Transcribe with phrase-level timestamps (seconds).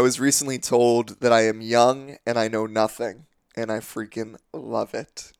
[0.00, 4.38] I was recently told that I am young and I know nothing, and I freaking
[4.54, 5.30] love it.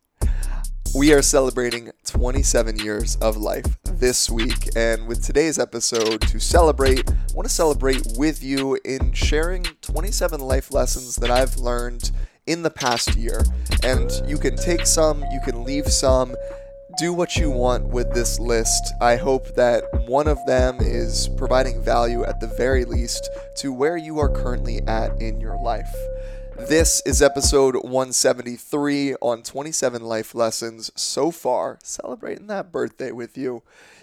[0.94, 7.10] We are celebrating 27 years of life this week, and with today's episode to celebrate,
[7.10, 12.10] I want to celebrate with you in sharing 27 life lessons that I've learned
[12.46, 13.42] in the past year.
[13.82, 16.36] And you can take some, you can leave some,
[17.00, 18.92] do what you want with this list.
[19.00, 23.96] I hope that one of them is providing value at the very least to where
[23.96, 25.90] you are currently at in your life.
[26.58, 33.62] This is episode 173 on 27 life lessons so far, celebrating that birthday with you.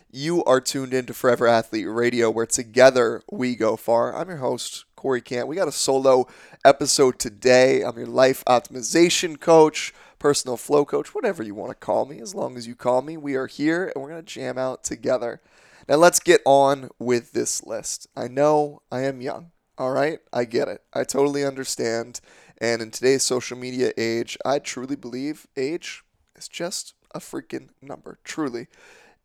[0.09, 4.16] You are tuned into Forever Athlete Radio, where together we go far.
[4.16, 5.48] I'm your host, Corey Cant.
[5.48, 6.26] We got a solo
[6.66, 7.84] episode today.
[7.84, 12.35] I'm your life optimization coach, personal flow coach, whatever you want to call me, as
[12.35, 13.17] long as you call me.
[13.17, 15.41] We are here and we're going to jam out together.
[15.88, 18.07] Now, let's get on with this list.
[18.16, 19.52] I know I am young.
[19.77, 20.81] All right, I get it.
[20.93, 22.20] I totally understand.
[22.57, 26.04] And in today's social media age, I truly believe age
[26.35, 28.20] is just a freaking number.
[28.23, 28.68] Truly.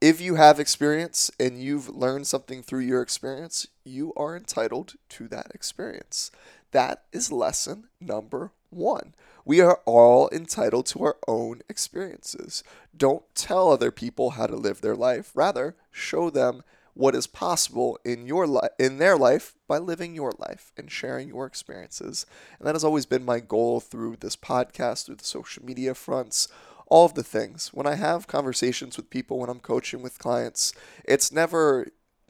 [0.00, 5.28] If you have experience and you've learned something through your experience, you are entitled to
[5.28, 6.30] that experience.
[6.72, 9.14] That is lesson number one.
[9.44, 12.62] We are all entitled to our own experiences.
[12.96, 15.32] Don't tell other people how to live their life.
[15.34, 16.62] Rather, show them
[16.94, 21.28] what is possible in your life in their life by living your life and sharing
[21.28, 22.26] your experiences.
[22.58, 26.48] And that has always been my goal through this podcast, through the social media fronts,
[26.86, 27.72] all of the things.
[27.72, 31.88] When I have conversations with people, when I'm coaching with clients, it's never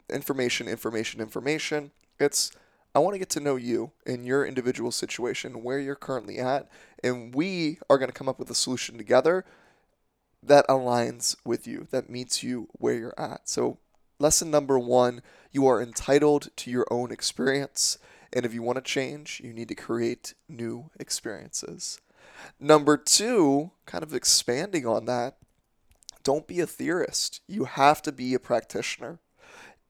[0.09, 1.91] information, information, information.
[2.19, 2.51] It's
[2.95, 6.69] I want to get to know you in your individual situation, where you're currently at,
[7.03, 9.45] and we are going to come up with a solution together
[10.41, 13.49] that aligns with you, that meets you where you're at.
[13.49, 13.77] So
[14.23, 17.97] Lesson number one you are entitled to your own experience.
[18.31, 21.99] And if you want to change, you need to create new experiences.
[22.57, 25.37] Number two, kind of expanding on that,
[26.23, 27.41] don't be a theorist.
[27.47, 29.19] You have to be a practitioner.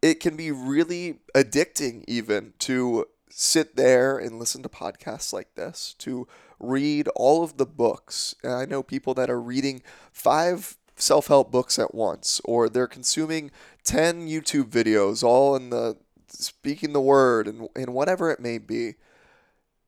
[0.03, 5.95] It can be really addicting, even to sit there and listen to podcasts like this,
[5.99, 6.27] to
[6.59, 8.35] read all of the books.
[8.43, 9.81] And I know people that are reading
[10.11, 13.49] five self help books at once, or they're consuming
[13.85, 15.95] 10 YouTube videos, all in the
[16.27, 18.95] speaking the word and, and whatever it may be.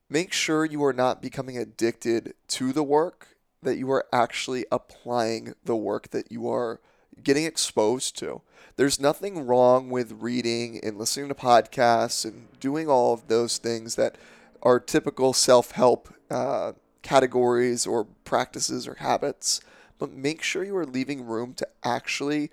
[0.09, 5.56] Make sure you are not becoming addicted to the work, that you are actually applying
[5.66, 6.80] the work that you are
[7.22, 8.42] getting exposed to.
[8.75, 13.95] There's nothing wrong with reading and listening to podcasts and doing all of those things
[13.95, 14.17] that
[14.61, 19.61] are typical self help uh, categories or practices or habits
[19.97, 22.51] but make sure you are leaving room to actually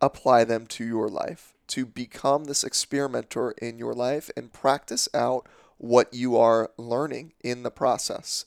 [0.00, 5.46] apply them to your life, to become this experimenter in your life and practice out
[5.78, 8.44] what you are learning in the process.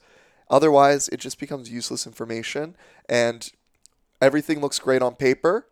[0.49, 2.75] Otherwise, it just becomes useless information
[3.09, 3.51] and
[4.22, 5.67] everything looks great on paper,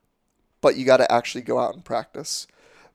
[0.64, 2.48] but you got to actually go out and practice.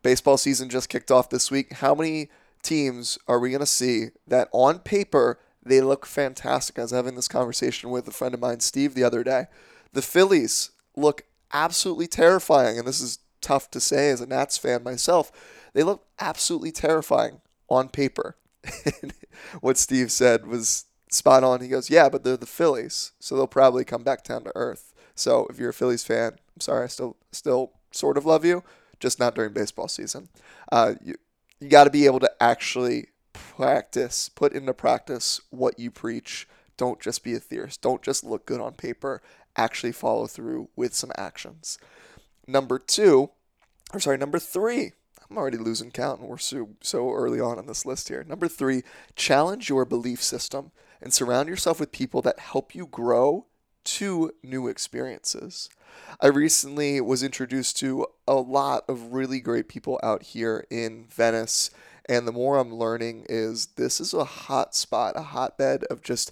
[0.02, 1.74] Baseball season just kicked off this week.
[1.74, 2.30] How many
[2.62, 6.78] teams are we going to see that on paper they look fantastic?
[6.78, 9.48] I was having this conversation with a friend of mine, Steve, the other day.
[9.92, 14.82] The Phillies look absolutely terrifying, and this is tough to say as a Nats fan
[14.82, 15.30] myself.
[15.74, 18.36] They look absolutely terrifying on paper.
[19.60, 21.60] what Steve said was spot on.
[21.60, 24.94] He goes, "Yeah, but they're the Phillies, so they'll probably come back down to earth."
[25.18, 28.62] So if you're a Phillies fan, I'm sorry, I still still sort of love you,
[29.00, 30.28] just not during baseball season.
[30.70, 31.14] Uh, you
[31.60, 36.48] you got to be able to actually practice, put into practice what you preach.
[36.76, 37.82] Don't just be a theorist.
[37.82, 39.20] Don't just look good on paper
[39.58, 41.78] actually follow through with some actions.
[42.46, 43.30] Number two,
[43.92, 44.92] or sorry, number three.
[45.28, 48.24] I'm already losing count, and we're so, so early on on this list here.
[48.24, 48.82] Number three,
[49.14, 50.70] challenge your belief system
[51.02, 53.44] and surround yourself with people that help you grow
[53.96, 55.70] to new experiences.
[56.20, 61.70] I recently was introduced to a lot of really great people out here in Venice,
[62.06, 66.30] and the more I'm learning is this is a hot spot, a hotbed of just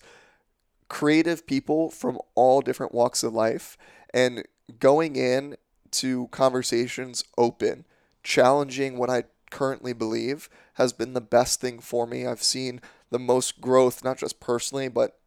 [0.88, 3.76] creative people from all different walks of life
[4.12, 4.44] and
[4.79, 5.56] going in
[5.93, 7.85] to conversations open,
[8.23, 12.26] challenging what I currently believe has been the best thing for me.
[12.26, 12.81] I've seen
[13.11, 15.19] the most growth, not just personally, but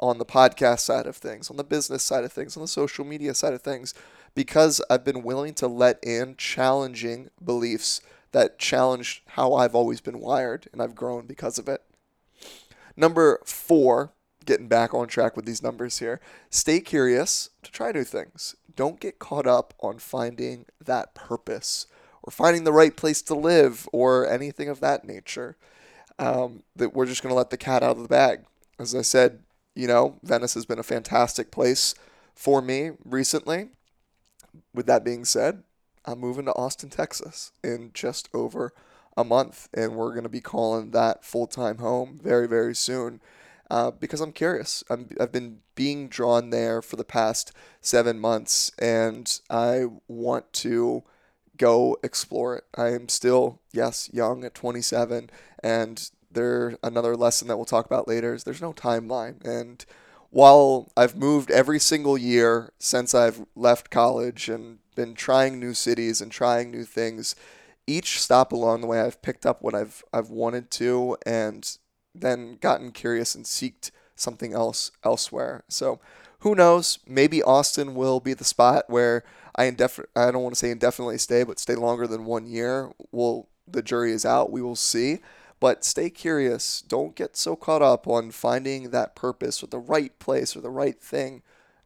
[0.00, 3.04] on the podcast side of things, on the business side of things, on the social
[3.04, 3.94] media side of things,
[4.34, 8.00] because I've been willing to let in challenging beliefs
[8.32, 11.82] that challenge how I've always been wired, and I've grown because of it.
[12.96, 14.12] Number four,
[14.44, 16.20] getting back on track with these numbers here.
[16.50, 18.56] Stay curious to try new things.
[18.74, 21.86] Don't get caught up on finding that purpose
[22.22, 25.56] or finding the right place to live or anything of that nature.
[26.18, 28.40] um, that we're just going to let the cat out of the bag.
[28.78, 29.40] As I said,
[29.78, 31.94] you know, Venice has been a fantastic place
[32.34, 33.68] for me recently.
[34.74, 35.62] With that being said,
[36.04, 38.72] I'm moving to Austin, Texas in just over
[39.16, 43.20] a month, and we're going to be calling that full time home very, very soon.
[43.70, 44.82] Uh, because I'm curious.
[44.90, 51.04] i have been being drawn there for the past seven months, and I want to
[51.56, 52.64] go explore it.
[52.74, 55.30] I am still, yes, young at 27,
[55.62, 59.44] and there another lesson that we'll talk about later is there's no timeline.
[59.44, 59.84] And
[60.30, 66.20] while I've moved every single year since I've left college and been trying new cities
[66.20, 67.34] and trying new things,
[67.86, 71.78] each stop along the way I've picked up what I've I've wanted to and
[72.14, 75.64] then gotten curious and seeked something else elsewhere.
[75.68, 76.00] So
[76.40, 76.98] who knows?
[77.06, 79.24] Maybe Austin will be the spot where
[79.56, 82.92] I indefin- I don't want to say indefinitely stay, but stay longer than one year.
[83.10, 84.52] Well, the jury is out.
[84.52, 85.18] We will see.
[85.60, 86.82] But stay curious.
[86.82, 90.70] Don't get so caught up on finding that purpose or the right place or the
[90.70, 91.42] right thing.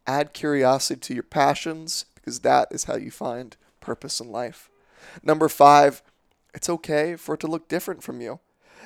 [0.07, 4.69] Add curiosity to your passions because that is how you find purpose in life.
[5.23, 6.03] Number five,
[6.55, 8.41] it's okay for it to look different from you.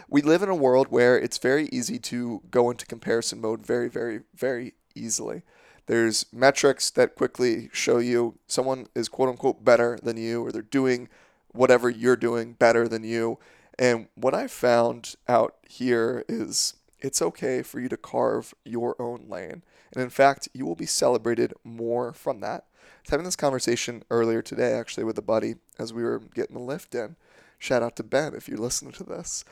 [0.08, 3.88] We live in a world where it's very easy to go into comparison mode very,
[3.88, 5.42] very, very easily.
[5.86, 10.62] There's metrics that quickly show you someone is quote unquote better than you, or they're
[10.62, 11.08] doing
[11.52, 13.38] whatever you're doing better than you.
[13.78, 19.26] And what I found out here is it's okay for you to carve your own
[19.28, 19.62] lane.
[19.92, 22.64] And in fact, you will be celebrated more from that.
[22.64, 26.56] I was having this conversation earlier today, actually, with a buddy as we were getting
[26.56, 27.16] the lift in.
[27.58, 29.44] Shout out to Ben if you're listening to this.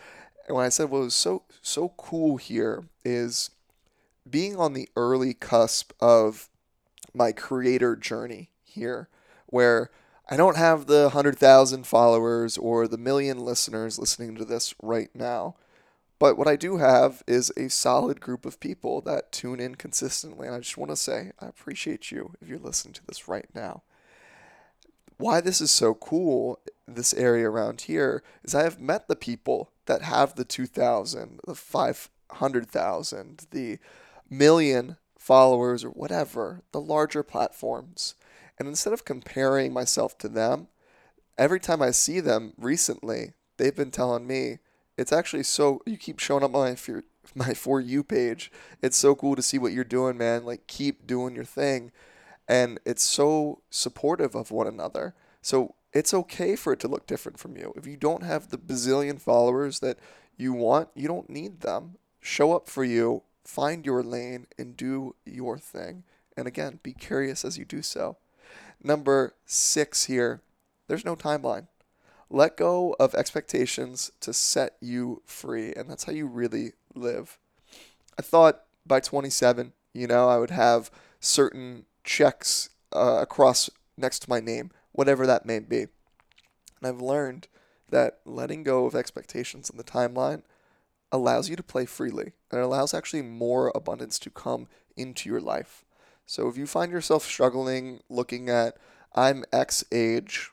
[0.46, 3.50] And when I said what was so so cool here is
[4.28, 6.48] being on the early cusp of
[7.14, 9.08] my creator journey here,
[9.46, 9.90] where
[10.28, 15.56] I don't have the 100,000 followers or the million listeners listening to this right now.
[16.18, 20.46] But what I do have is a solid group of people that tune in consistently.
[20.46, 23.48] And I just want to say, I appreciate you if you're listening to this right
[23.54, 23.82] now.
[25.18, 29.70] Why this is so cool, this area around here, is I have met the people
[29.86, 33.78] that have the 2,000, the 500,000, the
[34.30, 38.14] million followers or whatever, the larger platforms.
[38.58, 40.68] And instead of comparing myself to them,
[41.36, 44.58] every time I see them recently, they've been telling me
[44.96, 47.02] it's actually so you keep showing up on my for,
[47.34, 48.52] my for you page.
[48.82, 50.44] It's so cool to see what you're doing, man.
[50.44, 51.90] Like keep doing your thing.
[52.46, 55.14] And it's so supportive of one another.
[55.40, 57.72] So it's okay for it to look different from you.
[57.76, 59.98] If you don't have the bazillion followers that
[60.36, 61.96] you want, you don't need them.
[62.20, 66.04] Show up for you, find your lane, and do your thing.
[66.36, 68.16] And again, be curious as you do so.
[68.84, 70.42] Number six here
[70.86, 71.68] there's no timeline.
[72.30, 77.38] Let go of expectations to set you free, and that's how you really live.
[78.18, 80.90] I thought by 27, you know, I would have
[81.20, 85.82] certain checks uh, across next to my name, whatever that may be.
[85.82, 85.88] And
[86.84, 87.48] I've learned
[87.88, 90.42] that letting go of expectations in the timeline
[91.12, 94.66] allows you to play freely and it allows actually more abundance to come
[94.96, 95.84] into your life.
[96.26, 98.76] So if you find yourself struggling looking at
[99.14, 100.50] I'm X age,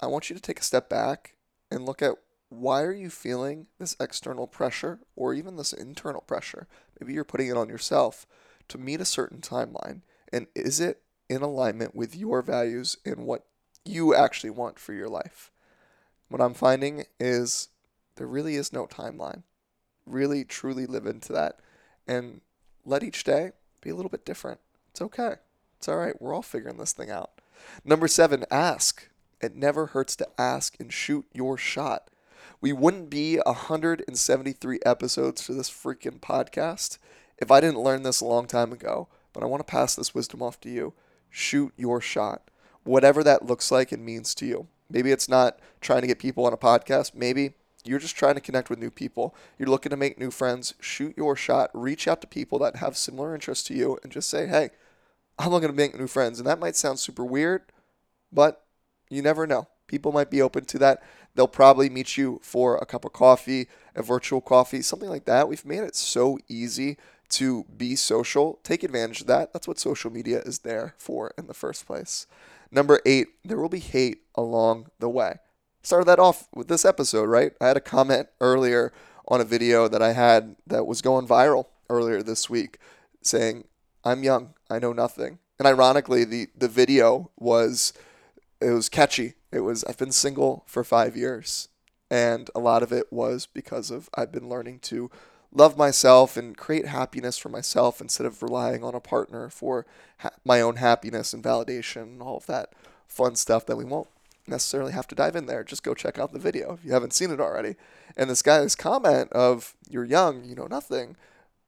[0.00, 1.34] I want you to take a step back
[1.70, 2.14] and look at
[2.48, 6.66] why are you feeling this external pressure or even this internal pressure?
[7.00, 8.26] Maybe you're putting it on yourself
[8.68, 10.02] to meet a certain timeline.
[10.32, 13.44] And is it in alignment with your values and what
[13.84, 15.50] you actually want for your life?
[16.28, 17.68] What I'm finding is
[18.16, 19.42] there really is no timeline.
[20.06, 21.60] Really, truly live into that
[22.06, 22.40] and
[22.84, 24.60] let each day be a little bit different.
[24.94, 25.34] It's okay.
[25.76, 26.14] It's all right.
[26.22, 27.32] We're all figuring this thing out.
[27.84, 29.08] Number seven, ask.
[29.40, 32.10] It never hurts to ask and shoot your shot.
[32.60, 36.98] We wouldn't be 173 episodes for this freaking podcast
[37.38, 39.08] if I didn't learn this a long time ago.
[39.32, 40.92] But I want to pass this wisdom off to you.
[41.28, 42.48] Shoot your shot,
[42.84, 44.68] whatever that looks like and means to you.
[44.88, 47.16] Maybe it's not trying to get people on a podcast.
[47.16, 49.34] Maybe you're just trying to connect with new people.
[49.58, 50.74] You're looking to make new friends.
[50.78, 51.70] Shoot your shot.
[51.74, 54.70] Reach out to people that have similar interests to you and just say, hey,
[55.38, 56.38] I'm looking to make new friends.
[56.38, 57.62] And that might sound super weird,
[58.32, 58.64] but
[59.10, 59.68] you never know.
[59.86, 61.02] People might be open to that.
[61.34, 65.48] They'll probably meet you for a cup of coffee, a virtual coffee, something like that.
[65.48, 66.96] We've made it so easy
[67.30, 68.60] to be social.
[68.62, 69.52] Take advantage of that.
[69.52, 72.26] That's what social media is there for in the first place.
[72.70, 75.36] Number eight, there will be hate along the way.
[75.82, 77.52] Started that off with this episode, right?
[77.60, 78.92] I had a comment earlier
[79.28, 82.78] on a video that I had that was going viral earlier this week
[83.22, 83.64] saying,
[84.04, 85.38] I'm young, I know nothing.
[85.58, 87.92] And ironically, the, the video was
[88.60, 89.34] it was catchy.
[89.52, 91.68] It was I've been single for five years
[92.10, 95.10] And a lot of it was because of I've been learning to
[95.52, 99.86] love myself and create happiness for myself instead of relying on a partner for
[100.18, 102.72] ha- my own happiness and validation and all of that
[103.08, 104.08] fun stuff that we won't
[104.46, 105.64] necessarily have to dive in there.
[105.64, 107.76] Just go check out the video if you haven't seen it already.
[108.16, 111.16] And this guy's comment of you're young, you know nothing,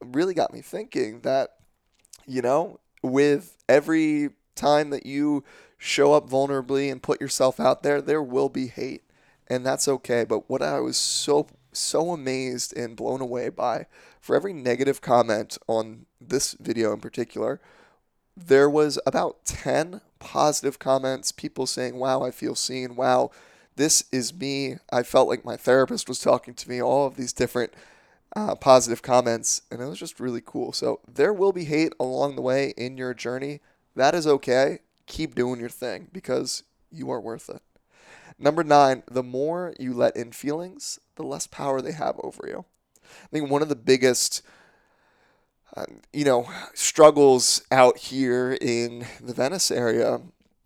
[0.01, 1.56] really got me thinking that,
[2.27, 5.45] you know, with every time that you
[5.79, 9.03] show up vulnerably and put yourself out there, there will be hate.
[9.49, 10.25] And that's okay.
[10.25, 13.87] But what I was so so amazed and blown away by
[14.21, 17.61] for every negative comment on this video in particular,
[18.37, 22.97] there was about 10 positive comments, people saying, Wow, I feel seen.
[22.97, 23.31] Wow,
[23.77, 24.77] this is me.
[24.91, 26.83] I felt like my therapist was talking to me.
[26.83, 27.73] All of these different
[28.37, 30.71] uh, positive comments, and it was just really cool.
[30.71, 33.61] So there will be hate along the way in your journey.
[33.97, 34.81] That is okay.
[35.07, 36.63] Keep doing your thing because
[36.93, 37.63] you are worth it.
[38.39, 42.67] Number nine, the more you let in feelings, the less power they have over you.
[43.25, 44.43] I think one of the biggest,
[45.75, 50.21] uh, you know, struggles out here in the Venice area,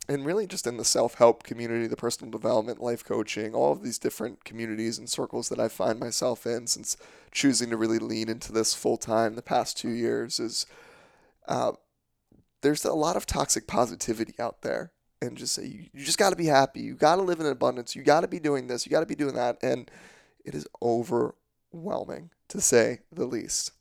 [0.09, 3.85] and really just in the self help community, the personal development, life coaching, all of
[3.85, 6.97] these different communities and circles that I find myself in since
[7.33, 10.67] choosing to really lean into this full time the past two years is
[11.49, 11.73] uh,
[12.63, 16.31] there's a lot of toxic positivity out there and just say you, you just got
[16.31, 16.81] to be happy.
[16.81, 17.95] You got to live in abundance.
[17.95, 18.87] You got to be doing this.
[18.87, 19.59] You got to be doing that.
[19.63, 19.91] And
[20.45, 23.73] it is overwhelming to say the least.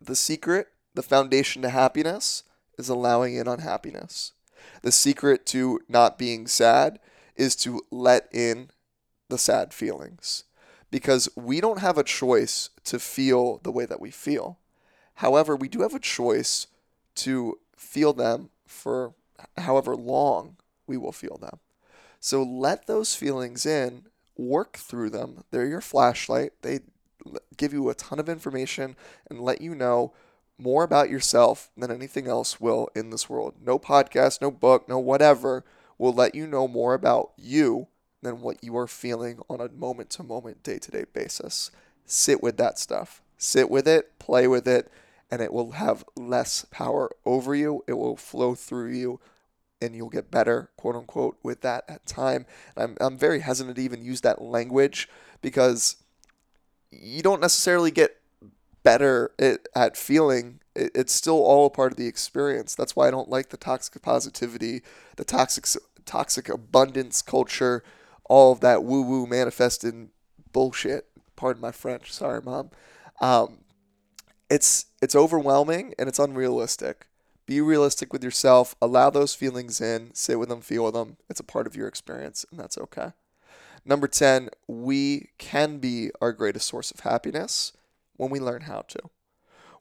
[0.00, 2.44] The secret the foundation to happiness
[2.78, 4.32] is allowing in unhappiness
[4.82, 6.98] the secret to not being sad
[7.36, 8.70] is to let in
[9.28, 10.44] the sad feelings
[10.92, 14.58] because we don't have a choice to feel the way that we feel
[15.16, 16.66] however we do have a choice
[17.14, 19.14] to feel them for
[19.58, 20.56] however long
[20.86, 21.58] we will feel them.
[22.20, 24.06] So let those feelings in,
[24.36, 25.44] work through them.
[25.50, 26.52] They're your flashlight.
[26.62, 26.80] They
[27.56, 28.96] give you a ton of information
[29.28, 30.12] and let you know
[30.58, 33.54] more about yourself than anything else will in this world.
[33.60, 35.64] No podcast, no book, no whatever
[35.98, 37.88] will let you know more about you
[38.22, 41.70] than what you are feeling on a moment to moment, day to day basis.
[42.06, 43.20] Sit with that stuff.
[43.36, 44.90] Sit with it, play with it,
[45.30, 47.84] and it will have less power over you.
[47.88, 49.20] It will flow through you
[49.82, 52.46] and you'll get better, quote unquote, with that at time.
[52.76, 55.08] I'm, I'm very hesitant to even use that language
[55.40, 55.96] because
[56.90, 58.20] you don't necessarily get
[58.82, 60.60] better at, at feeling.
[60.74, 62.74] It's still all a part of the experience.
[62.74, 64.82] That's why I don't like the toxic positivity,
[65.16, 65.66] the toxic
[66.04, 67.82] toxic abundance culture,
[68.32, 70.08] all of that woo woo manifested
[70.54, 71.06] bullshit.
[71.36, 72.10] Pardon my French.
[72.10, 72.70] Sorry, mom.
[73.20, 73.58] Um,
[74.48, 77.08] it's it's overwhelming and it's unrealistic.
[77.44, 78.74] Be realistic with yourself.
[78.80, 80.14] Allow those feelings in.
[80.14, 81.18] Sit with them, feel them.
[81.28, 83.12] It's a part of your experience, and that's okay.
[83.84, 87.74] Number 10, we can be our greatest source of happiness
[88.16, 89.10] when we learn how to.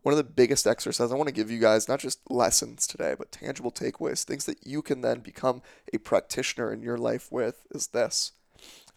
[0.02, 3.16] One of the biggest exercises I want to give you guys, not just lessons today,
[3.18, 5.62] but tangible takeaways, things that you can then become
[5.94, 8.34] a practitioner in your life with, is this.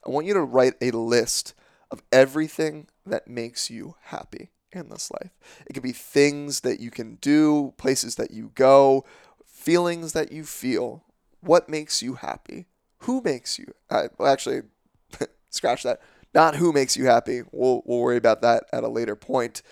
[0.07, 1.55] I want you to write a list
[1.91, 5.31] of everything that makes you happy in this life.
[5.67, 9.05] It could be things that you can do, places that you go,
[9.45, 11.05] feelings that you feel.
[11.41, 12.67] What makes you happy?
[12.99, 13.73] Who makes you?
[13.91, 14.63] Uh, well, actually,
[15.51, 16.01] scratch that.
[16.35, 17.43] Not who makes you happy.
[17.53, 19.63] We'll we'll worry about that at a later point.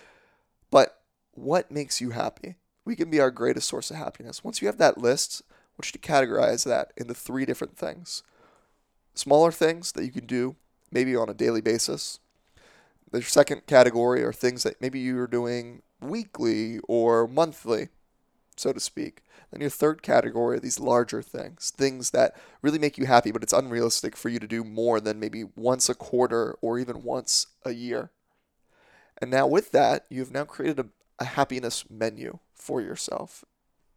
[0.71, 1.01] But
[1.33, 2.57] what makes you happy?
[2.85, 4.45] We can be our greatest source of happiness.
[4.45, 8.23] Once you have that list, I want you to categorize that into three different things.
[9.15, 10.57] Smaller things that you can do
[10.91, 12.19] maybe on a daily basis,
[13.11, 17.89] the second category are things that maybe you're doing weekly or monthly,
[18.57, 19.23] so to speak.
[19.51, 23.43] Then your third category are these larger things, things that really make you happy, but
[23.43, 27.49] it's unrealistic for you to do more than maybe once a quarter or even once
[27.65, 28.11] a year.
[29.21, 30.87] And now, with that, you've now created a,
[31.19, 33.45] a happiness menu for yourself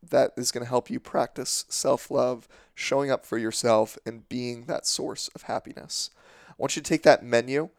[0.09, 4.65] that is going to help you practice self love, showing up for yourself, and being
[4.65, 6.09] that source of happiness.
[6.49, 7.69] I want you to take that menu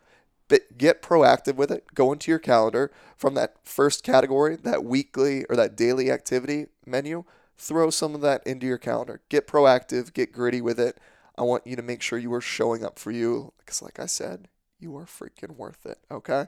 [0.77, 1.85] get proactive with it.
[1.95, 7.25] Go into your calendar from that first category, that weekly or that daily activity menu.
[7.59, 9.21] Throw some of that into your calendar.
[9.29, 10.99] Get proactive, get gritty with it.
[11.39, 14.07] I want you to make sure you are showing up for you because, like I
[14.07, 15.99] said, you are freaking worth it.
[16.11, 16.47] Okay.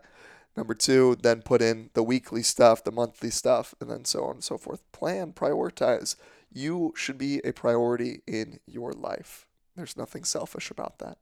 [0.56, 4.36] Number two, then put in the weekly stuff, the monthly stuff, and then so on
[4.36, 4.80] and so forth.
[4.92, 6.16] Plan, prioritize.
[6.52, 9.46] You should be a priority in your life.
[9.76, 11.18] There's nothing selfish about that.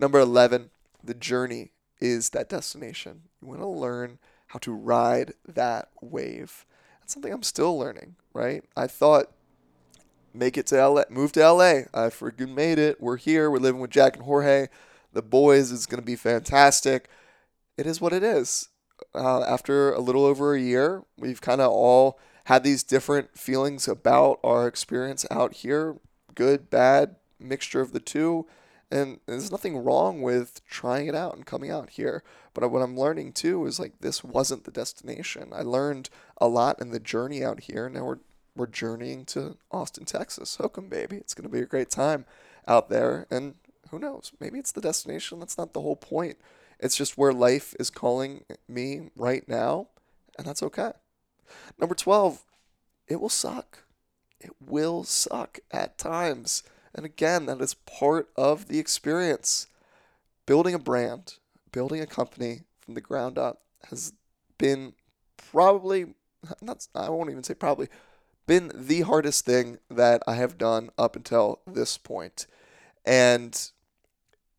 [0.00, 0.70] Number 11,
[1.02, 3.22] the journey is that destination.
[3.40, 6.64] You want to learn how to ride that wave.
[7.00, 8.64] That's something I'm still learning, right?
[8.76, 9.32] I thought
[10.34, 11.82] make it to LA, move to LA.
[11.94, 13.00] I freaking made it.
[13.00, 13.50] We're here.
[13.50, 14.68] We're living with Jack and Jorge.
[15.12, 17.08] the boys is going to be fantastic.
[17.78, 18.68] It is what it is.
[19.14, 23.86] Uh, after a little over a year, we've kind of all had these different feelings
[23.86, 25.96] about our experience out here
[26.34, 28.46] good, bad, mixture of the two.
[28.90, 32.22] And there's nothing wrong with trying it out and coming out here.
[32.54, 35.50] But what I'm learning too is like this wasn't the destination.
[35.52, 37.88] I learned a lot in the journey out here.
[37.88, 38.18] Now we're
[38.56, 40.56] we're journeying to Austin, Texas.
[40.56, 41.16] Hook 'em, baby.
[41.16, 42.24] It's gonna be a great time
[42.66, 43.26] out there.
[43.30, 43.54] And
[43.90, 44.32] who knows?
[44.40, 45.38] Maybe it's the destination.
[45.38, 46.38] That's not the whole point.
[46.80, 49.88] It's just where life is calling me right now,
[50.36, 50.92] and that's okay.
[51.78, 52.44] Number 12,
[53.08, 53.84] it will suck.
[54.40, 56.62] It will suck at times.
[56.94, 59.66] And again, that is part of the experience.
[60.46, 61.34] Building a brand,
[61.72, 64.12] building a company from the ground up has
[64.56, 64.94] been
[65.36, 66.14] probably,
[66.62, 67.88] not, I won't even say probably,
[68.46, 72.46] been the hardest thing that I have done up until this point.
[73.04, 73.70] And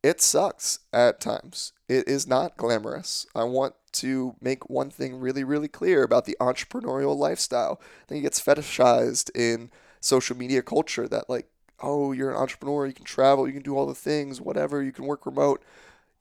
[0.03, 1.74] it sucks at times.
[1.88, 3.25] It is not glamorous.
[3.36, 7.82] I want to make one thing really, really clear about the entrepreneurial lifestyle.
[7.82, 11.48] I think it gets fetishized in social media culture that, like,
[11.82, 14.91] oh, you're an entrepreneur, you can travel, you can do all the things, whatever, you
[14.91, 15.63] can work remote.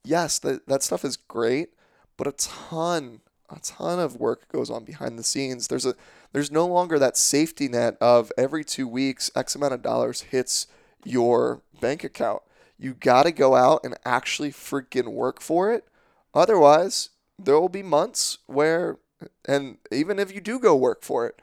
[0.05, 1.71] Yes, that, that stuff is great,
[2.17, 3.21] but a ton,
[3.51, 5.69] a ton of work goes on behind the scenes.
[5.69, 5.95] There's a
[6.33, 10.67] there's no longer that safety net of every two weeks X amount of dollars hits
[11.05, 12.43] your bank account.
[12.79, 15.85] You got to go out and actually freaking work for it.
[16.33, 18.99] Otherwise, there will be months where,
[19.47, 21.41] and even if you do go work for it,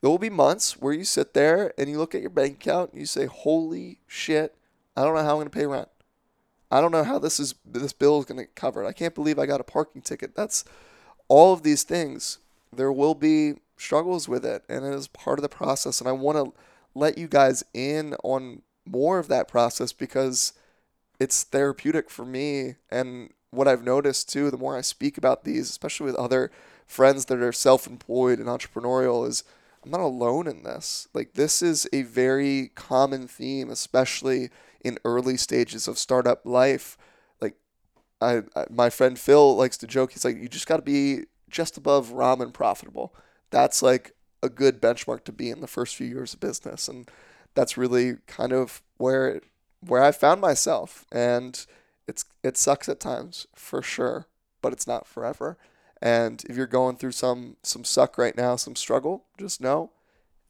[0.00, 2.90] there will be months where you sit there and you look at your bank account
[2.90, 4.54] and you say, "Holy shit!
[4.94, 5.88] I don't know how I'm going to pay rent.
[6.70, 8.86] I don't know how this is this bill is going to cover it.
[8.86, 10.64] I can't believe I got a parking ticket." That's
[11.28, 12.38] all of these things.
[12.70, 16.00] There will be struggles with it, and it is part of the process.
[16.00, 16.52] And I want to
[16.94, 20.52] let you guys in on more of that process because
[21.24, 22.76] it's therapeutic for me.
[22.90, 26.50] And what I've noticed too, the more I speak about these, especially with other
[26.86, 29.42] friends that are self employed and entrepreneurial, is
[29.82, 31.08] I'm not alone in this.
[31.14, 34.50] Like, this is a very common theme, especially
[34.82, 36.98] in early stages of startup life.
[37.40, 37.54] Like,
[38.20, 41.24] I, I my friend Phil likes to joke, he's like, you just got to be
[41.48, 43.14] just above ramen profitable.
[43.50, 46.86] That's like a good benchmark to be in the first few years of business.
[46.86, 47.10] And
[47.54, 49.44] that's really kind of where it
[49.86, 51.64] where I found myself, and
[52.06, 54.26] it's it sucks at times for sure,
[54.62, 55.56] but it's not forever.
[56.00, 59.90] And if you're going through some some suck right now, some struggle, just know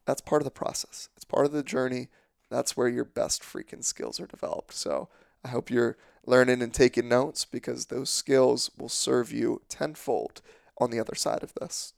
[0.06, 1.08] that's part of the process.
[1.16, 2.08] It's part of the journey.
[2.50, 4.74] That's where your best freaking skills are developed.
[4.74, 5.08] So
[5.44, 10.40] I hope you're learning and taking notes because those skills will serve you tenfold
[10.78, 11.92] on the other side of this.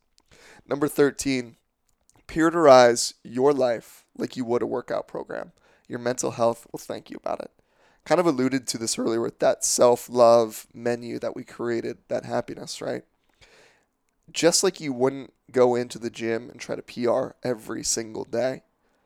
[0.66, 1.56] Number 13,
[2.26, 5.52] periodize your life like you would a workout program
[5.88, 7.50] your mental health will thank you about it.
[8.04, 12.24] Kind of alluded to this earlier with that self love menu that we created, that
[12.24, 13.02] happiness, right?
[14.30, 18.62] Just like you wouldn't go into the gym and try to PR every single day,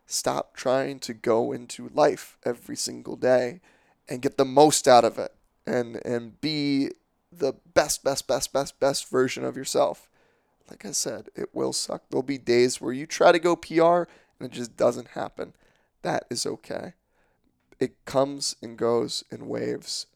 [0.07, 3.61] stop trying to go into life every single day
[4.09, 5.33] and get the most out of it
[5.67, 6.91] and and be
[7.31, 10.11] the best best best best best version of yourself
[10.69, 13.83] like i said it will suck there'll be days where you try to go pr
[13.83, 14.07] and
[14.41, 15.53] it just doesn't happen
[16.03, 16.95] that is okay.
[17.79, 20.07] It comes and goes in waves.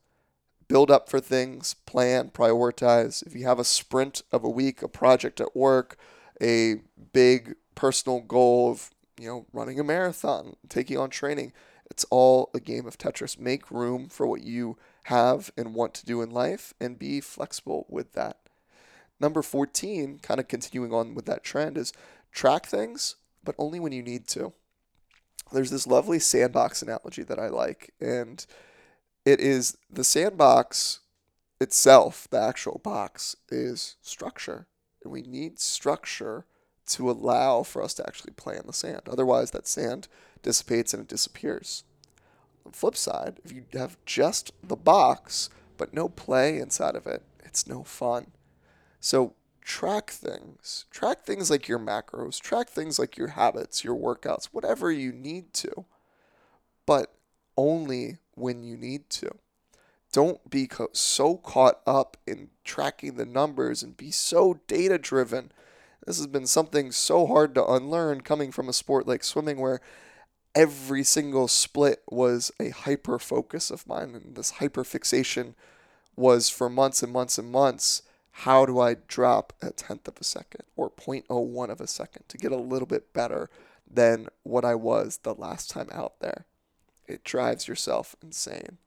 [0.68, 3.26] Build up for things, plan, prioritize.
[3.26, 5.96] If you have a sprint of a week, a project at work,
[6.40, 6.76] a
[7.12, 11.52] big personal goal of, you know, running a marathon, taking on training,
[11.90, 13.38] it's all a game of Tetris.
[13.38, 17.86] Make room for what you have and want to do in life and be flexible
[17.88, 18.38] with that.
[19.20, 21.92] Number 14, kind of continuing on with that trend, is
[22.32, 24.52] track things, but only when you need to
[25.54, 28.44] there's this lovely sandbox analogy that I like, and
[29.24, 31.00] it is the sandbox
[31.60, 34.66] itself, the actual box, is structure.
[35.02, 36.44] And we need structure
[36.86, 39.02] to allow for us to actually play in the sand.
[39.08, 40.08] Otherwise, that sand
[40.42, 41.84] dissipates and it disappears.
[42.64, 47.06] On the flip side, if you have just the box but no play inside of
[47.06, 48.28] it, it's no fun.
[49.00, 49.34] So
[49.64, 50.84] track things.
[50.90, 55.52] Track things like your macros, track things like your habits, your workouts, whatever you need
[55.54, 55.86] to,
[56.86, 57.14] but
[57.56, 59.30] only when you need to.
[60.12, 65.50] Don't be co- so caught up in tracking the numbers and be so data driven.
[66.06, 69.80] This has been something so hard to unlearn coming from a sport like swimming where
[70.54, 75.56] every single split was a hyper focus of mine and this hyper fixation
[76.14, 78.02] was for months and months and months
[78.38, 82.36] how do I drop a tenth of a second or 0.01 of a second to
[82.36, 83.48] get a little bit better
[83.88, 86.44] than what I was the last time out there?
[87.06, 88.78] It drives yourself insane.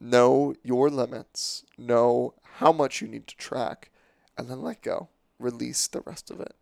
[0.00, 3.90] know your limits, know how much you need to track,
[4.36, 5.08] and then let go.
[5.38, 6.56] Release the rest of it.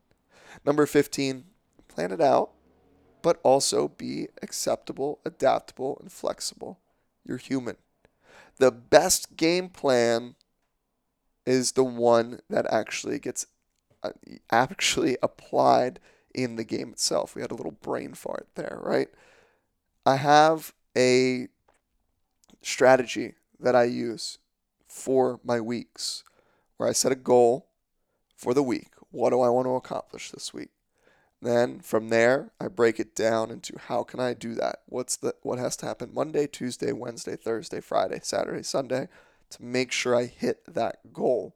[0.66, 1.44] Number 15,
[1.88, 2.50] plan it out,
[3.22, 6.78] but also be acceptable, adaptable, and flexible.
[7.24, 7.76] You're human.
[8.58, 10.34] The best game plan
[11.48, 13.46] is the one that actually gets
[14.02, 14.10] uh,
[14.50, 15.98] actually applied
[16.34, 17.34] in the game itself.
[17.34, 19.08] We had a little brain fart there, right?
[20.04, 21.48] I have a
[22.60, 24.38] strategy that I use
[24.86, 26.22] for my weeks
[26.76, 27.68] where I set a goal
[28.36, 28.90] for the week.
[29.10, 30.68] What do I want to accomplish this week?
[31.40, 34.82] Then from there, I break it down into how can I do that?
[34.84, 39.08] What's the what has to happen Monday, Tuesday, Wednesday, Thursday, Friday, Saturday, Sunday
[39.50, 41.54] to make sure I hit that goal.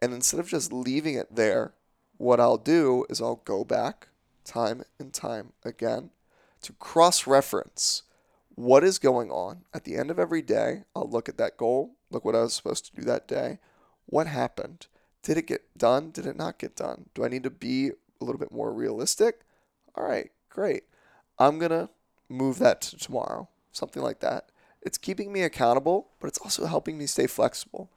[0.00, 1.74] And instead of just leaving it there,
[2.16, 4.08] what I'll do is I'll go back
[4.44, 6.10] time and time again
[6.62, 8.02] to cross reference
[8.54, 10.84] what is going on at the end of every day.
[10.94, 13.58] I'll look at that goal, look what I was supposed to do that day.
[14.06, 14.86] What happened?
[15.22, 16.10] Did it get done?
[16.10, 17.06] Did it not get done?
[17.14, 17.90] Do I need to be
[18.20, 19.40] a little bit more realistic?
[19.94, 20.84] All right, great.
[21.38, 21.88] I'm going to
[22.28, 24.50] move that to tomorrow, something like that.
[24.84, 27.90] It's keeping me accountable, but it's also helping me stay flexible.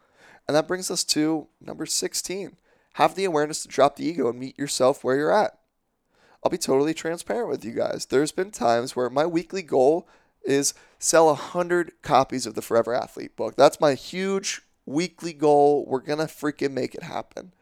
[0.47, 2.55] And that brings us to number 16.
[2.93, 5.59] Have the awareness to drop the ego and meet yourself where you're at.
[6.43, 8.05] I'll be totally transparent with you guys.
[8.05, 10.07] There's been times where my weekly goal
[10.43, 13.55] is sell 100 copies of the Forever Athlete book.
[13.57, 15.85] That's my huge weekly goal.
[15.85, 17.53] We're going to freaking make it happen.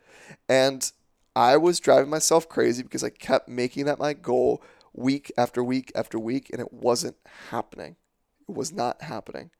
[0.48, 0.92] And
[1.36, 5.92] I was driving myself crazy because I kept making that my goal week after week
[5.96, 7.18] after week, and it wasn't
[7.50, 7.96] happening.
[8.48, 9.52] Was not happening.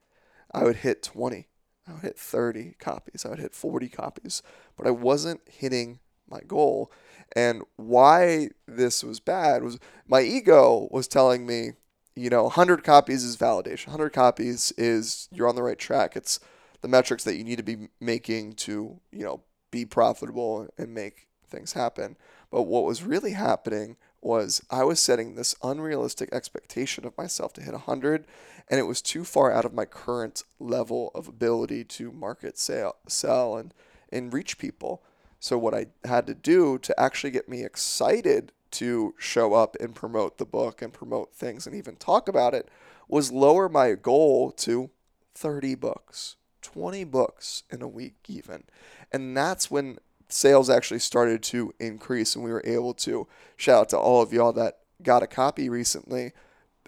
[0.52, 1.48] I would hit 20,
[1.88, 4.42] I would hit 30 copies, I would hit 40 copies,
[4.78, 6.92] but I wasn't hitting my goal.
[7.36, 11.72] And why this was bad was my ego was telling me,
[12.16, 13.88] you know, 100 copies is validation.
[13.88, 16.16] 100 copies is you're on the right track.
[16.16, 16.40] It's
[16.82, 21.28] the metrics that you need to be making to, you know, be profitable and make
[21.50, 22.16] things happen.
[22.52, 27.62] But what was really happening was I was setting this unrealistic expectation of myself to
[27.62, 28.26] hit 100
[28.68, 32.98] and it was too far out of my current level of ability to market, sell,
[33.08, 33.74] sell and
[34.12, 35.04] and reach people.
[35.40, 39.94] So what I had to do to actually get me excited to show up and
[39.94, 42.68] promote the book and promote things and even talk about it
[43.08, 44.90] was lower my goal to
[45.36, 48.64] 30 books, 20 books in a week even.
[49.12, 53.90] And that's when sales actually started to increase and we were able to shout out
[53.90, 56.32] to all of y'all that got a copy recently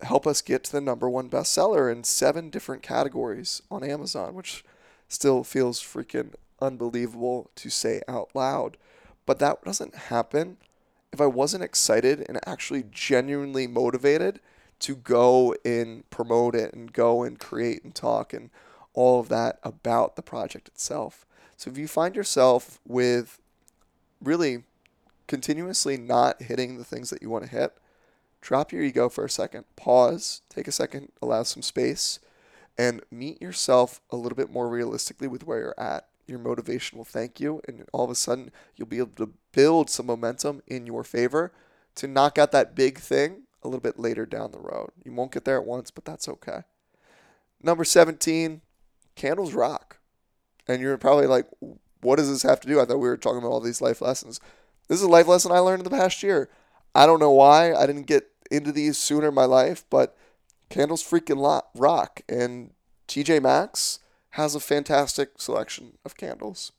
[0.03, 4.63] help us get to the number one bestseller in seven different categories on Amazon, which
[5.07, 8.77] still feels freaking unbelievable to say out loud.
[9.25, 10.57] But that doesn't happen
[11.11, 14.39] if I wasn't excited and actually genuinely motivated
[14.79, 18.49] to go and promote it and go and create and talk and
[18.93, 21.25] all of that about the project itself.
[21.57, 23.41] So if you find yourself with
[24.21, 24.63] really
[25.27, 27.73] continuously not hitting the things that you want to hit,
[28.41, 32.19] drop your ego for a second, pause, take a second, allow some space,
[32.77, 36.07] and meet yourself a little bit more realistically with where you're at.
[36.27, 39.89] Your motivation will thank you, and all of a sudden, you'll be able to build
[39.89, 41.51] some momentum in your favor
[41.95, 44.91] to knock out that big thing a little bit later down the road.
[45.03, 46.59] You won't get there at once, but that's okay.
[47.63, 48.61] Number 17,
[49.15, 49.86] candles rock.
[50.67, 51.47] And you're probably like,
[52.01, 52.79] what does this have to do?
[52.79, 54.39] I thought we were talking about all these life lessons.
[54.87, 56.49] This is a life lesson I learned in the past year.
[56.93, 60.15] I don't know why I didn't get into these sooner in my life, but
[60.69, 62.21] candles freaking rock.
[62.29, 62.71] And
[63.07, 63.99] TJ Maxx
[64.31, 66.71] has a fantastic selection of candles.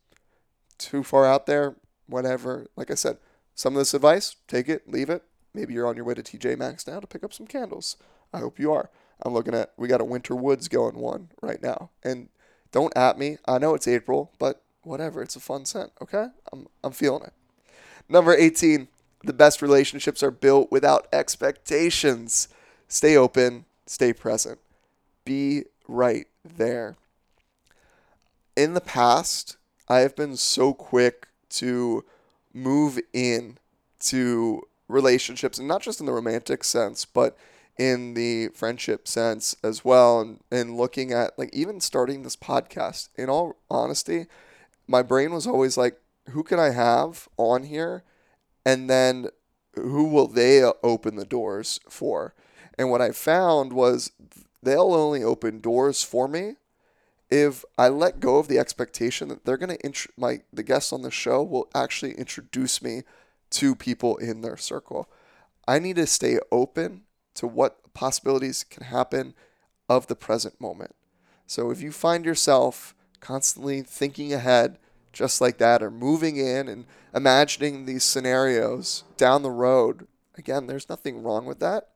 [0.78, 2.66] Too far out there, whatever.
[2.76, 3.18] Like I said,
[3.54, 5.24] some of this advice, take it, leave it.
[5.52, 7.96] Maybe you're on your way to TJ Maxx now to pick up some candles.
[8.32, 8.90] I hope you are.
[9.22, 11.90] I'm looking at, we got a Winter Woods going one right now.
[12.04, 12.28] And
[12.72, 13.38] don't at me.
[13.46, 15.22] I know it's April, but whatever.
[15.22, 16.28] It's a fun scent, okay?
[16.52, 17.32] I'm, I'm feeling it.
[18.08, 18.88] Number 18,
[19.24, 22.48] the best relationships are built without expectations.
[22.88, 24.58] Stay open, stay present.
[25.24, 26.96] Be right there.
[28.56, 29.56] In the past,
[29.88, 32.04] I have been so quick to
[32.52, 33.58] move in
[34.00, 37.36] to relationships, and not just in the romantic sense, but
[37.78, 43.08] in the friendship sense as well and, and looking at like even starting this podcast
[43.16, 44.26] in all honesty
[44.88, 48.02] my brain was always like who can i have on here?
[48.64, 49.28] And then
[49.74, 52.34] who will they open the doors for?
[52.78, 54.12] And what i found was
[54.62, 56.54] they'll only open doors for me
[57.30, 61.02] if i let go of the expectation that they're going to my the guests on
[61.02, 63.02] the show will actually introduce me
[63.50, 65.08] to people in their circle.
[65.66, 67.02] I need to stay open
[67.38, 69.32] to what possibilities can happen
[69.88, 70.94] of the present moment.
[71.46, 74.78] So if you find yourself constantly thinking ahead
[75.12, 80.88] just like that or moving in and imagining these scenarios down the road, again, there's
[80.88, 81.90] nothing wrong with that.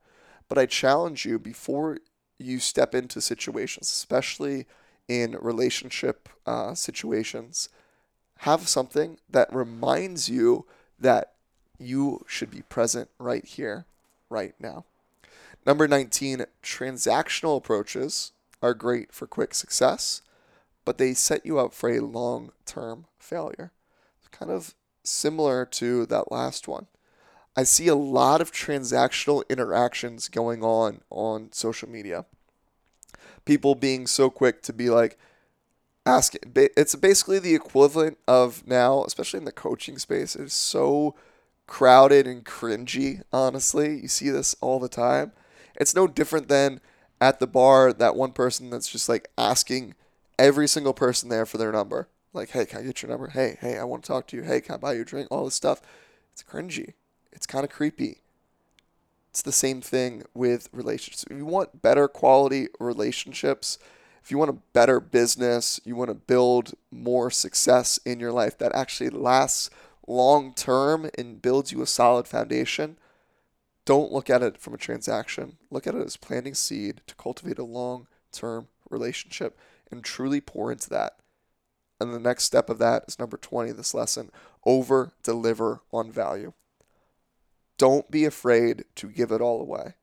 [0.48, 1.98] But I challenge you before
[2.38, 4.66] you step into situations, especially
[5.08, 7.68] in relationship uh, situations,
[8.38, 10.66] have something that reminds you
[11.00, 11.32] that
[11.78, 13.86] you should be present right here,
[14.30, 14.84] right now.
[15.64, 20.22] Number 19, transactional approaches are great for quick success,
[20.84, 23.70] but they set you up for a long term failure.
[24.18, 26.86] It's kind of similar to that last one.
[27.56, 32.24] I see a lot of transactional interactions going on on social media.
[33.44, 35.18] People being so quick to be like,
[36.06, 41.14] ask it's basically the equivalent of now, especially in the coaching space, it's so
[41.66, 44.00] crowded and cringy, honestly.
[44.00, 45.32] You see this all the time.
[45.76, 46.80] It's no different than
[47.20, 49.94] at the bar that one person that's just like asking
[50.38, 52.08] every single person there for their number.
[52.32, 53.28] Like, hey, can I get your number?
[53.28, 54.42] Hey, hey, I want to talk to you.
[54.42, 55.28] Hey, can I buy you a drink?
[55.30, 55.82] All this stuff.
[56.32, 56.94] It's cringy.
[57.30, 58.18] It's kind of creepy.
[59.30, 61.24] It's the same thing with relationships.
[61.30, 63.78] If you want better quality relationships,
[64.22, 68.58] if you want a better business, you want to build more success in your life
[68.58, 69.70] that actually lasts
[70.06, 72.98] long term and builds you a solid foundation,
[73.84, 75.56] don't look at it from a transaction.
[75.70, 79.58] Look at it as planting seed to cultivate a long term relationship
[79.90, 81.16] and truly pour into that.
[82.00, 84.30] And the next step of that is number 20, this lesson
[84.64, 86.52] over deliver on value.
[87.78, 89.94] Don't be afraid to give it all away.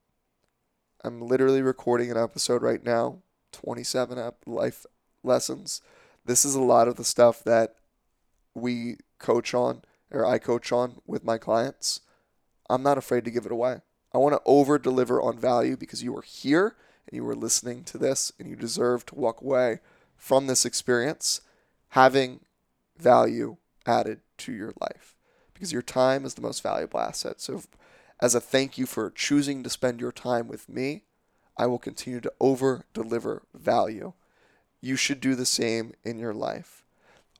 [1.03, 3.19] I'm literally recording an episode right now,
[3.53, 4.85] 27 life
[5.23, 5.81] lessons.
[6.25, 7.75] This is a lot of the stuff that
[8.53, 12.01] we coach on or I coach on with my clients.
[12.69, 13.81] I'm not afraid to give it away.
[14.13, 16.75] I want to over deliver on value because you are here
[17.07, 19.79] and you are listening to this and you deserve to walk away
[20.17, 21.41] from this experience
[21.89, 22.41] having
[22.97, 25.15] value added to your life
[25.53, 27.41] because your time is the most valuable asset.
[27.41, 27.63] So,
[28.21, 31.03] as a thank you for choosing to spend your time with me,
[31.57, 34.13] I will continue to over deliver value.
[34.81, 36.83] You should do the same in your life.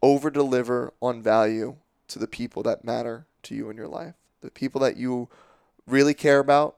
[0.02, 1.76] Over deliver on value
[2.08, 5.30] to the people that matter to you in your life the people that you
[5.88, 6.76] really care about,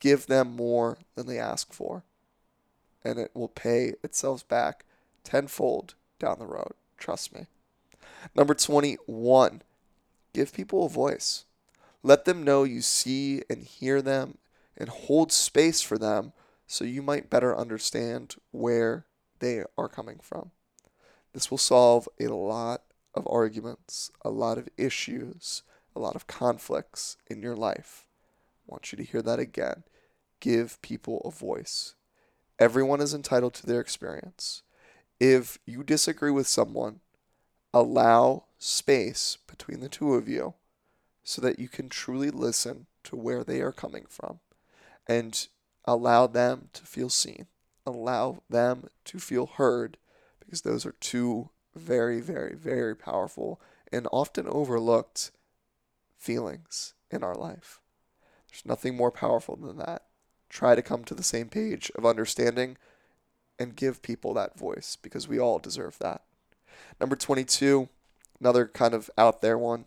[0.00, 2.04] give them more than they ask for.
[3.04, 4.84] And it will pay itself back
[5.24, 6.72] tenfold down the road.
[6.98, 7.46] Trust me.
[8.34, 9.62] Number 21,
[10.32, 11.44] give people a voice.
[12.02, 14.38] Let them know you see and hear them
[14.76, 16.32] and hold space for them
[16.66, 19.06] so you might better understand where
[19.40, 20.50] they are coming from.
[21.32, 22.82] This will solve a lot
[23.14, 25.62] of arguments, a lot of issues,
[25.94, 28.06] a lot of conflicts in your life.
[28.68, 29.84] I want you to hear that again.
[30.40, 31.94] Give people a voice.
[32.58, 34.62] Everyone is entitled to their experience.
[35.20, 37.00] If you disagree with someone,
[37.72, 40.54] allow space between the two of you
[41.24, 44.40] so that you can truly listen to where they are coming from
[45.06, 45.46] and
[45.84, 47.46] allow them to feel seen.
[47.86, 49.98] Allow them to feel heard
[50.40, 53.60] because those are two very, very, very powerful
[53.92, 55.30] and often overlooked
[56.22, 57.80] feelings in our life.
[58.48, 60.04] There's nothing more powerful than that.
[60.48, 62.76] Try to come to the same page of understanding
[63.58, 66.22] and give people that voice because we all deserve that.
[67.00, 67.88] Number 22,
[68.40, 69.86] another kind of out there one.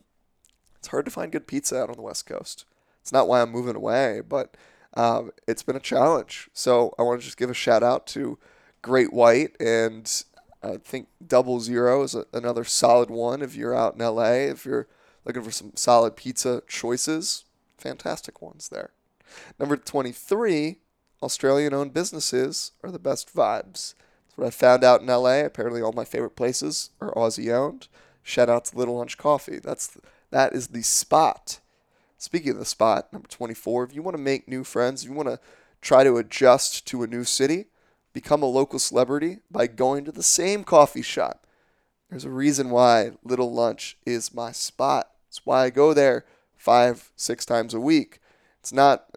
[0.77, 2.65] It's hard to find good pizza out on the West Coast.
[3.01, 4.55] It's not why I'm moving away, but
[4.95, 6.49] um, it's been a challenge.
[6.53, 8.37] So I want to just give a shout out to
[8.81, 10.23] Great White and
[10.61, 14.49] I think Double Zero is a, another solid one if you're out in LA.
[14.49, 14.87] If you're
[15.25, 17.45] looking for some solid pizza choices,
[17.77, 18.91] fantastic ones there.
[19.59, 20.77] Number 23,
[21.21, 23.95] Australian owned businesses are the best vibes.
[24.27, 25.39] That's what I found out in LA.
[25.39, 27.87] Apparently, all my favorite places are Aussie owned.
[28.23, 29.59] Shout out to Little Lunch Coffee.
[29.59, 29.97] That's
[30.31, 31.59] that is the spot.
[32.17, 35.15] Speaking of the spot, number 24, if you want to make new friends, if you
[35.15, 35.39] want to
[35.81, 37.65] try to adjust to a new city,
[38.13, 41.45] become a local celebrity by going to the same coffee shop.
[42.09, 45.11] There's a reason why Little Lunch is my spot.
[45.35, 46.23] It's why I go there
[46.55, 48.19] five, six times a week.
[48.61, 49.09] It's not,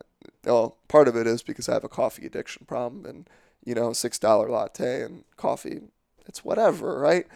[0.45, 3.31] well, part of it is because I have a coffee addiction problem and,
[3.65, 5.83] you know, $6 latte and coffee.
[6.27, 7.29] It's whatever, right?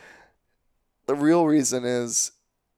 [1.06, 2.32] The real reason is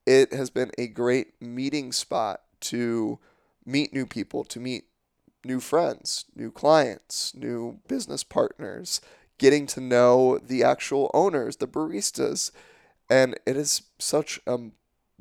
[0.05, 3.19] it has been a great meeting spot to
[3.65, 4.85] meet new people, to meet
[5.43, 9.01] new friends, new clients, new business partners,
[9.39, 12.51] getting to know the actual owners, the baristas.
[13.09, 14.59] And it is such a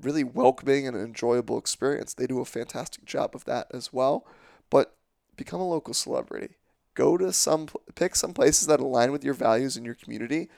[0.01, 2.13] really welcoming and enjoyable experience.
[2.13, 4.25] They do a fantastic job of that as well.
[4.69, 4.95] But
[5.35, 6.55] become a local celebrity.
[6.95, 10.49] go to some pick some places that align with your values in your community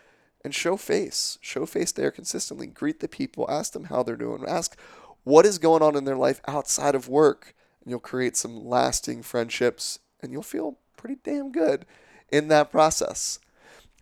[0.43, 1.37] and show face.
[1.41, 2.67] Show face there consistently.
[2.67, 4.43] Greet the people, ask them how they're doing.
[4.47, 4.77] Ask
[5.23, 7.55] what is going on in their life outside of work.
[7.81, 11.85] And you'll create some lasting friendships and you'll feel pretty damn good
[12.31, 13.39] in that process.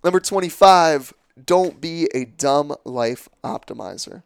[0.04, 1.13] Number 25,
[1.46, 4.24] don't be a dumb life optimizer.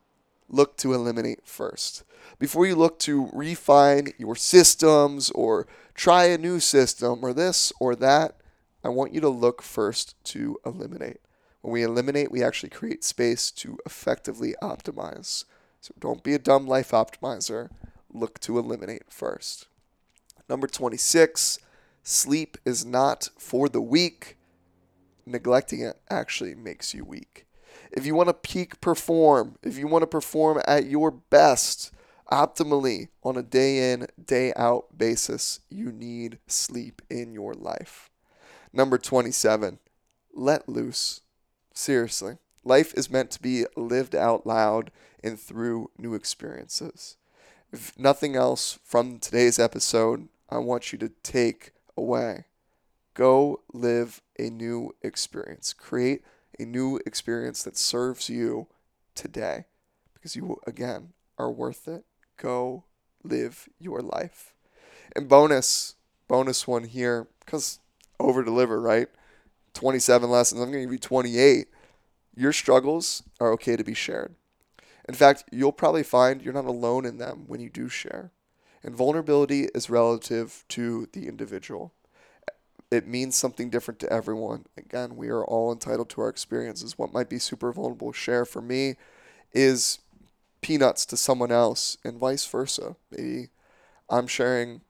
[0.49, 2.03] Look to eliminate first.
[2.39, 7.95] Before you look to refine your systems or try a new system or this or
[7.95, 8.37] that,
[8.83, 11.19] I want you to look first to eliminate.
[11.61, 15.43] When we eliminate, we actually create space to effectively optimize.
[15.81, 17.69] So don't be a dumb life optimizer.
[18.13, 19.67] Look to eliminate first.
[20.47, 21.59] Number 26,
[22.03, 24.37] sleep is not for the weak.
[25.25, 27.46] Neglecting it actually makes you weak.
[27.91, 31.91] If you want to peak perform, if you want to perform at your best,
[32.31, 38.09] optimally on a day in, day out basis, you need sleep in your life.
[38.73, 39.79] Number 27,
[40.33, 41.21] let loose.
[41.73, 44.91] Seriously, life is meant to be lived out loud
[45.23, 47.17] and through new experiences.
[47.71, 52.45] If nothing else from today's episode, I want you to take away.
[53.13, 55.73] Go live a new experience.
[55.73, 56.23] Create
[56.59, 58.67] a new experience that serves you
[59.15, 59.65] today
[60.13, 62.03] because you, again, are worth it
[62.37, 62.83] go
[63.23, 64.53] live your life.
[65.15, 65.95] And bonus,
[66.27, 67.79] bonus one here, because
[68.19, 69.07] over deliver, right?
[69.73, 70.61] 27 lessons.
[70.61, 71.67] I'm going to give you 28.
[72.35, 74.35] Your struggles are okay to be shared.
[75.07, 78.31] In fact, you'll probably find you're not alone in them when you do share.
[78.83, 81.93] And vulnerability is relative to the individual.
[82.89, 84.65] It means something different to everyone.
[84.77, 86.97] Again, we are all entitled to our experiences.
[86.97, 88.95] What might be super vulnerable share for me
[89.53, 89.99] is
[90.61, 92.95] peanuts to someone else and vice versa.
[93.11, 93.49] Maybe
[94.09, 94.81] I'm sharing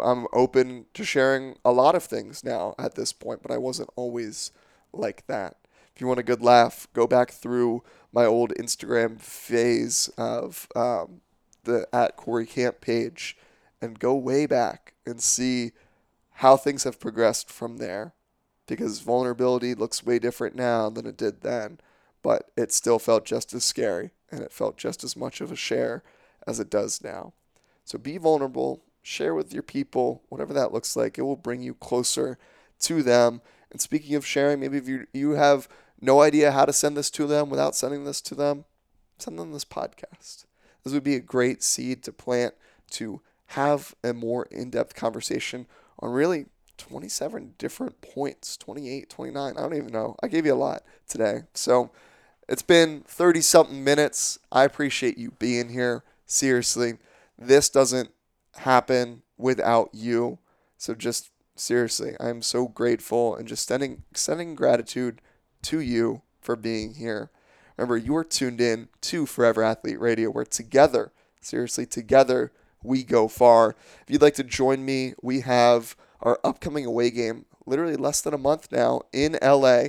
[0.00, 3.90] I'm open to sharing a lot of things now at this point, but I wasn't
[3.96, 4.52] always
[4.92, 5.56] like that.
[5.94, 11.20] If you want a good laugh, go back through my old Instagram phase of um,
[11.64, 13.36] the at Corey Camp page
[13.82, 15.72] and go way back and see
[16.40, 18.14] how things have progressed from there.
[18.66, 21.78] Because vulnerability looks way different now than it did then,
[22.22, 25.56] but it still felt just as scary and it felt just as much of a
[25.56, 26.02] share
[26.46, 27.34] as it does now.
[27.84, 31.18] So be vulnerable, share with your people, whatever that looks like.
[31.18, 32.38] It will bring you closer
[32.80, 33.42] to them.
[33.70, 35.68] And speaking of sharing, maybe if you you have
[36.00, 38.64] no idea how to send this to them without sending this to them,
[39.18, 40.46] send them this podcast.
[40.84, 42.54] This would be a great seed to plant
[42.92, 45.66] to have a more in-depth conversation
[46.00, 46.46] on really
[46.78, 50.16] 27 different points, 28, 29, I don't even know.
[50.22, 51.42] I gave you a lot today.
[51.54, 51.90] So
[52.48, 54.38] it's been 30 something minutes.
[54.50, 56.02] I appreciate you being here.
[56.26, 56.98] Seriously,
[57.38, 58.10] this doesn't
[58.56, 60.38] happen without you.
[60.76, 65.20] So just seriously, I'm so grateful and just sending sending gratitude
[65.62, 67.30] to you for being here.
[67.76, 73.28] Remember, you are tuned in to Forever Athlete Radio, We're together, seriously, together, we go
[73.28, 73.76] far.
[74.02, 78.34] If you'd like to join me, we have our upcoming away game, literally less than
[78.34, 79.88] a month now in LA.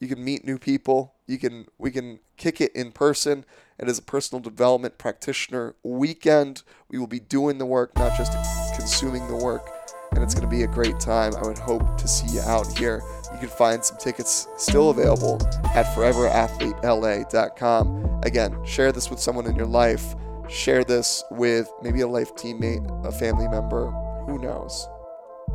[0.00, 1.14] You can meet new people.
[1.26, 3.46] You can we can kick it in person.
[3.78, 8.32] And as a personal development practitioner weekend, we will be doing the work, not just
[8.76, 9.68] consuming the work.
[10.12, 11.34] And it's going to be a great time.
[11.36, 13.02] I would hope to see you out here.
[13.32, 15.40] You can find some tickets still available
[15.74, 18.20] at foreverathletela.com.
[18.22, 20.14] Again, share this with someone in your life.
[20.52, 23.90] Share this with maybe a life teammate, a family member.
[24.26, 24.86] Who knows?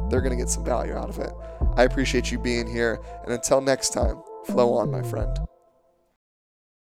[0.09, 1.31] They're going to get some value out of it.
[1.75, 2.99] I appreciate you being here.
[3.23, 5.37] And until next time, Flow on, my friend.